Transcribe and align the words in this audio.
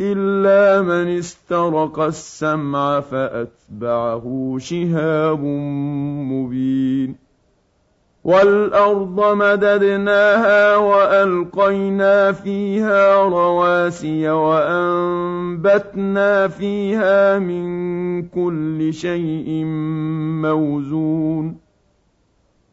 إلا 0.00 0.82
من 0.82 1.18
استرق 1.18 1.98
السمع 1.98 3.00
فأتبعه 3.00 4.56
شهاب 4.60 5.40
مبين. 6.32 7.28
والأرض 8.24 9.36
مددناها 9.36 10.76
وألقينا 10.76 12.32
فيها 12.32 13.22
رواسي 13.22 14.30
وأنبتنا 14.30 15.88
فيها 16.48 17.38
من 17.38 18.22
كل 18.22 18.94
شيء 18.94 19.64
موزون. 20.42 21.67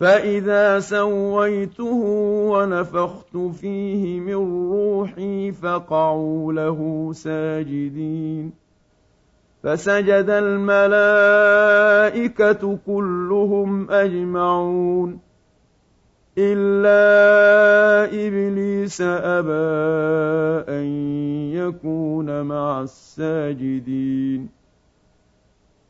فإذا 0.00 0.80
سويته 0.80 2.02
ونفخت 2.52 3.36
فيه 3.36 4.20
من 4.20 4.70
روحي 4.70 5.52
فقعوا 5.52 6.52
له 6.52 7.10
ساجدين 7.12 8.52
فسجد 9.62 10.30
الملائكة 10.30 11.58
كلهم 12.86 13.90
أجمعون 13.90 15.18
إلا 16.38 18.04
إبليس 18.04 19.00
أبى 19.00 19.52
أن 20.68 20.84
يكون 21.52 22.42
مع 22.42 22.82
الساجدين 22.82 24.48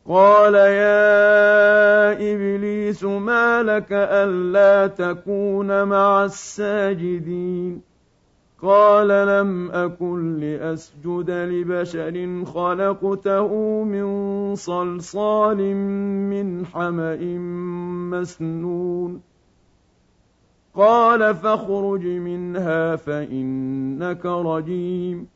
قال 0.09 0.55
يا 0.55 2.13
إبليس 2.13 3.05
ما 3.05 3.63
لك 3.63 3.93
ألا 3.93 4.87
تكون 4.87 5.83
مع 5.85 6.25
الساجدين؟ 6.25 7.81
قال 8.63 9.09
لم 9.09 9.71
أكن 9.71 10.41
لأسجد 10.41 11.31
لبشر 11.31 12.45
خلقته 12.45 13.49
من 13.85 14.55
صلصال 14.55 15.75
من 16.31 16.67
حمأ 16.67 17.39
مسنون. 18.11 19.21
قال 20.75 21.35
فاخرج 21.35 22.07
منها 22.07 22.97
فإنك 22.97 24.27
رجيم. 24.27 25.36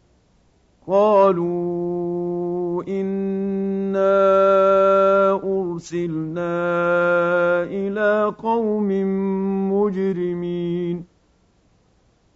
قالوا 0.91 2.83
انا 2.83 4.11
ارسلنا 5.43 6.43
إلى 7.63 8.35
قوم 8.43 8.87
مجرمين 9.71 11.03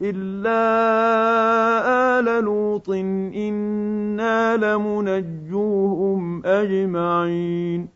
الا 0.02 0.62
ال 2.20 2.44
لوط 2.44 2.90
أنا 2.90 4.58
لمنجوهم 4.58 6.46
اجمعين 6.46 7.88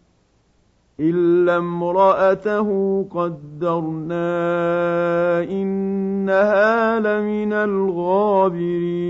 الا 1.00 1.58
امراته 1.58 2.68
قدرنا 3.12 4.24
انها 5.44 7.00
لمن 7.00 7.54
الغابرين 7.54 9.10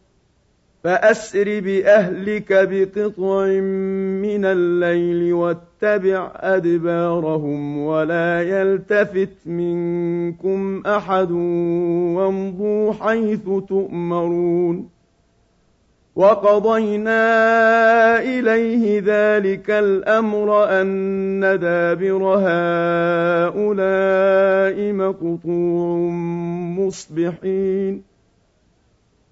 فأسر 0.83 1.59
بأهلك 1.59 2.53
بقطع 2.53 3.45
من 4.21 4.45
الليل 4.45 5.33
واتبع 5.33 6.31
أدبارهم 6.35 7.77
ولا 7.77 8.41
يلتفت 8.41 9.47
منكم 9.47 10.83
أحد 10.85 11.31
وامضوا 11.31 12.93
حيث 12.93 13.43
تؤمرون 13.69 14.89
وقضينا 16.15 17.21
إليه 18.19 19.01
ذلك 19.05 19.69
الأمر 19.69 20.63
أن 20.81 21.39
دابر 21.39 22.23
هؤلاء 22.23 23.61
مقطوع 24.93 25.97
مصبحين 26.79 28.10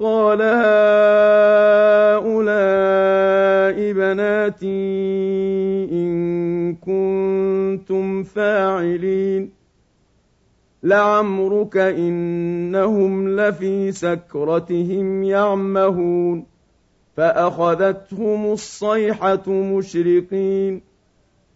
قال 0.00 0.42
هؤلاء 0.42 1.12
بناتي 3.92 4.66
إن 5.92 6.74
كنتم 6.74 8.22
فاعلين. 8.22 9.50
لعمرك 10.82 11.76
إنهم 11.76 13.28
لفي 13.40 13.92
سكرتهم 13.92 15.24
يعمهون. 15.24 16.46
فأخذتهم 17.16 18.52
الصيحة 18.52 19.48
مشرقين. 19.48 20.93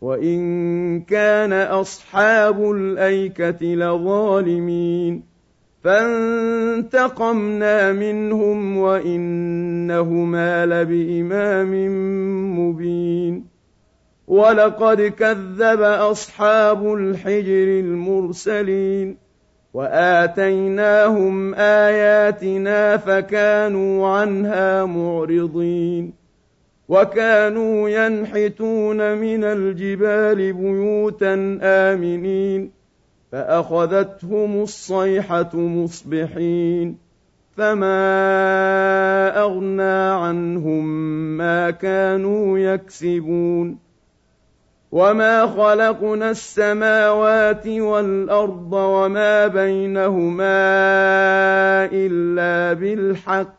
وإن 0.00 1.00
كان 1.00 1.52
أصحاب 1.52 2.70
الأيكة 2.70 3.66
لظالمين 3.66 5.22
فانتقمنا 5.84 7.52
منهم 7.92 8.76
وإنهما 8.76 10.66
لبإمام 10.66 11.72
مبين 12.58 13.44
ولقد 14.28 15.00
كذب 15.02 15.82
أصحاب 15.82 16.94
الحجر 16.94 17.80
المرسلين 17.80 19.16
واتيناهم 19.74 21.54
اياتنا 21.54 22.96
فكانوا 22.96 24.08
عنها 24.08 24.84
معرضين 24.84 26.17
وكانوا 26.88 27.88
ينحتون 27.88 29.18
من 29.18 29.44
الجبال 29.44 30.52
بيوتا 30.52 31.58
آمنين 31.62 32.70
فأخذتهم 33.32 34.62
الصيحة 34.62 35.56
مصبحين 35.56 36.98
فما 37.56 37.98
أغنى 39.40 40.22
عنهم 40.22 40.84
ما 41.36 41.70
كانوا 41.70 42.58
يكسبون. 42.58 43.88
وما 44.92 45.46
خلقنا 45.46 46.30
السماوات 46.30 47.66
والأرض 47.66 48.72
وما 48.72 49.46
بينهما 49.46 50.58
إلا 51.92 52.72
بالحق 52.72 53.58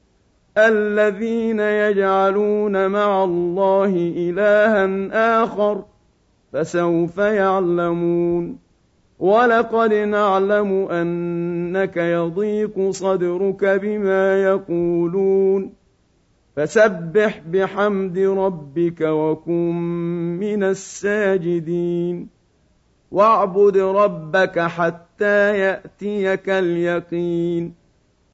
الذين 0.57 1.59
يجعلون 1.59 2.87
مع 2.87 3.23
الله 3.23 4.13
إلها 4.17 5.43
آخر 5.43 5.83
فسوف 6.53 7.17
يعلمون 7.17 8.57
ولقد 9.19 9.93
نعلم 9.93 10.87
أنك 10.91 11.97
يضيق 11.97 12.89
صدرك 12.89 13.65
بما 13.65 14.43
يقولون 14.43 15.73
فسبح 16.55 17.41
بحمد 17.47 18.17
ربك 18.17 19.01
وكن 19.01 19.75
من 20.39 20.63
الساجدين 20.63 22.27
واعبد 23.11 23.77
ربك 23.77 24.59
حتى 24.59 25.59
يأتيك 25.59 26.49
اليقين 26.49 27.80